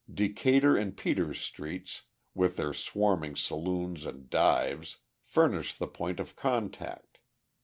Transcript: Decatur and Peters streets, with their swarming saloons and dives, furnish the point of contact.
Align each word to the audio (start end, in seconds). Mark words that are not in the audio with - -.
Decatur 0.11 0.75
and 0.75 0.97
Peters 0.97 1.39
streets, 1.39 2.05
with 2.33 2.55
their 2.55 2.73
swarming 2.73 3.35
saloons 3.35 4.03
and 4.03 4.31
dives, 4.31 4.97
furnish 5.21 5.75
the 5.75 5.85
point 5.85 6.19
of 6.19 6.35
contact. 6.35 7.19